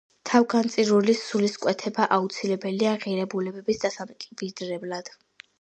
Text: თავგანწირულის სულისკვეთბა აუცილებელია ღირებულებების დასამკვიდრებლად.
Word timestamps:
თავგანწირულის 0.27 1.19
სულისკვეთბა 1.33 2.07
აუცილებელია 2.17 2.97
ღირებულებების 3.05 3.85
დასამკვიდრებლად. 3.85 5.17